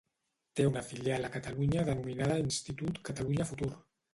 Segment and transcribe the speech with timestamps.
[0.59, 3.71] Té una filial a Catalunya denominada Institut Catalunya Futur.